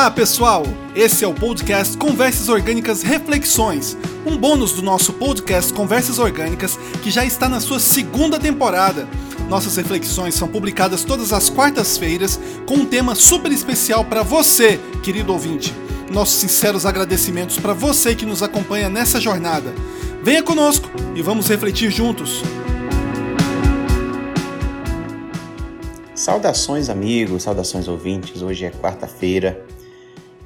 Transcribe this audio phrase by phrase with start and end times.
[0.00, 0.62] Olá, pessoal!
[0.96, 7.10] Esse é o podcast Conversas Orgânicas Reflexões, um bônus do nosso podcast Conversas Orgânicas que
[7.10, 9.06] já está na sua segunda temporada.
[9.46, 15.34] Nossas reflexões são publicadas todas as quartas-feiras com um tema super especial para você, querido
[15.34, 15.74] ouvinte.
[16.10, 19.74] Nossos sinceros agradecimentos para você que nos acompanha nessa jornada.
[20.22, 22.42] Venha conosco e vamos refletir juntos.
[26.14, 28.40] Saudações, amigos, saudações, ouvintes.
[28.40, 29.62] Hoje é quarta-feira,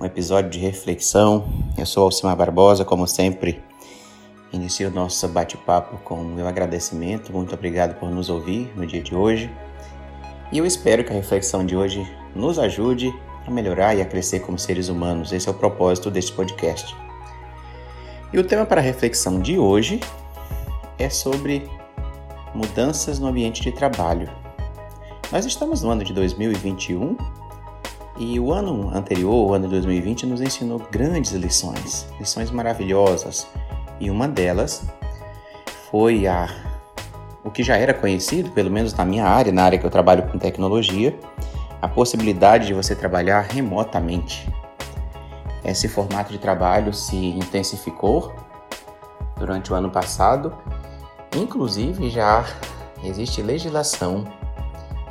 [0.04, 1.46] um episódio de reflexão.
[1.78, 3.62] Eu sou Alcimar Barbosa, como sempre.
[4.52, 7.32] Inicio o nosso bate-papo com o meu agradecimento.
[7.32, 9.50] Muito obrigado por nos ouvir no dia de hoje.
[10.52, 13.14] E eu espero que a reflexão de hoje nos ajude
[13.46, 15.32] a melhorar e a crescer como seres humanos.
[15.32, 16.94] Esse é o propósito deste podcast.
[18.30, 20.00] E o tema para a reflexão de hoje
[20.98, 21.66] é sobre
[22.55, 24.28] mudanças no ambiente de trabalho.
[25.32, 27.16] Nós estamos no ano de 2021
[28.16, 33.47] e o ano anterior, o ano de 2020, nos ensinou grandes lições, lições maravilhosas.
[33.98, 34.84] E uma delas
[35.91, 36.48] foi a
[37.44, 40.27] o que já era conhecido, pelo menos na minha área, na área que eu trabalho
[40.28, 41.19] com tecnologia,
[41.83, 44.50] a possibilidade de você trabalhar remotamente.
[45.62, 48.33] Esse formato de trabalho se intensificou
[49.36, 50.55] durante o ano passado,
[51.36, 52.46] inclusive já
[53.02, 54.24] existe legislação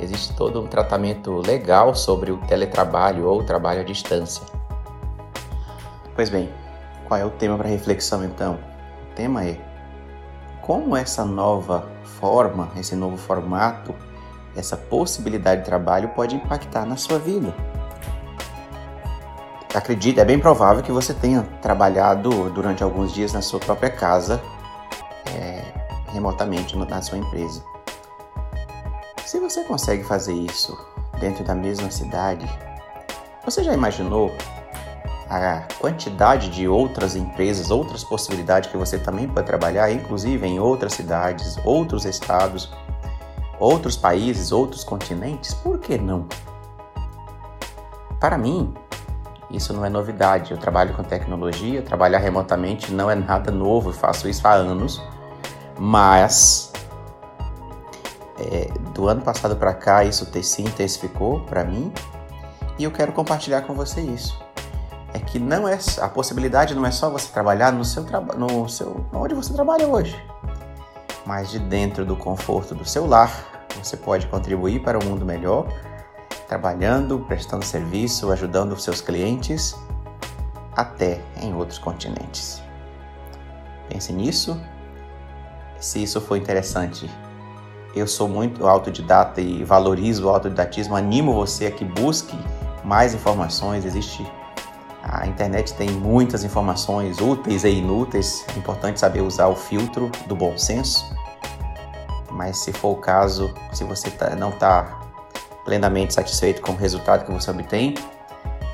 [0.04, 4.42] existe todo um tratamento legal sobre o teletrabalho ou o trabalho à distância.
[6.14, 6.48] Pois bem,
[7.06, 8.58] qual é o tema para reflexão então?
[9.10, 9.58] O tema é
[10.62, 11.86] como essa nova
[12.20, 13.94] forma, esse novo formato,
[14.56, 17.54] essa possibilidade de trabalho pode impactar na sua vida.
[19.74, 24.40] Acredito, é bem provável que você tenha trabalhado durante alguns dias na sua própria casa,
[25.34, 25.64] é,
[26.12, 27.73] remotamente na sua empresa.
[29.26, 30.78] Se você consegue fazer isso
[31.18, 32.46] dentro da mesma cidade,
[33.42, 34.30] você já imaginou
[35.30, 40.92] a quantidade de outras empresas, outras possibilidades que você também pode trabalhar, inclusive em outras
[40.92, 42.70] cidades, outros estados,
[43.58, 45.54] outros países, outros continentes?
[45.54, 46.26] Por que não?
[48.20, 48.74] Para mim,
[49.50, 50.52] isso não é novidade.
[50.52, 55.02] Eu trabalho com tecnologia, trabalhar remotamente não é nada novo, eu faço isso há anos,
[55.78, 56.73] mas
[58.38, 61.92] é, do ano passado para cá isso se intensificou para mim
[62.78, 64.42] e eu quero compartilhar com você isso.
[65.12, 68.68] É que não é a possibilidade não é só você trabalhar no seu trabalho, no
[68.68, 70.20] seu onde você trabalha hoje,
[71.24, 75.68] mas de dentro do conforto do seu lar, você pode contribuir para um mundo melhor,
[76.48, 79.76] trabalhando, prestando serviço, ajudando os seus clientes
[80.76, 82.60] até em outros continentes.
[83.88, 84.60] Pense nisso.
[85.78, 87.08] Se isso for interessante
[87.94, 92.36] eu sou muito autodidata e valorizo o autodidatismo, animo você a que busque
[92.84, 93.84] mais informações.
[93.84, 94.26] Existe
[95.06, 98.44] a internet tem muitas informações úteis e inúteis.
[98.54, 101.04] É importante saber usar o filtro do bom senso.
[102.30, 104.98] Mas se for o caso, se você tá, não está
[105.64, 107.94] plenamente satisfeito com o resultado que você obtém,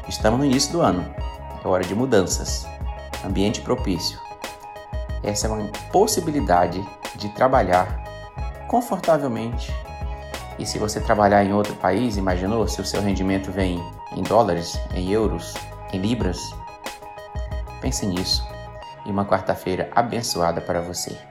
[0.09, 1.05] estamos no início do ano.
[1.63, 2.65] É hora de mudanças.
[3.25, 4.19] Ambiente propício.
[5.23, 6.83] Essa é uma possibilidade
[7.17, 8.10] de trabalhar
[8.71, 9.75] confortavelmente.
[10.57, 13.83] E se você trabalhar em outro país, imaginou se o seu rendimento vem
[14.17, 15.55] em dólares, em euros,
[15.93, 16.39] em libras?
[17.81, 18.47] Pense nisso.
[19.05, 21.30] E uma quarta-feira abençoada para você.